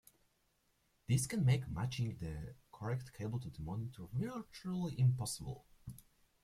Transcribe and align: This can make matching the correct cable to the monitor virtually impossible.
This 1.07 1.27
can 1.27 1.45
make 1.45 1.69
matching 1.69 2.17
the 2.17 2.55
correct 2.73 3.13
cable 3.13 3.39
to 3.39 3.51
the 3.51 3.61
monitor 3.61 4.07
virtually 4.11 4.99
impossible. 4.99 5.63